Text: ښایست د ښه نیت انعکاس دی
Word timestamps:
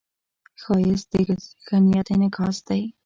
ښایست 0.61 1.07
د 1.11 1.15
ښه 1.63 1.77
نیت 1.89 2.07
انعکاس 2.15 2.57
دی 2.67 2.81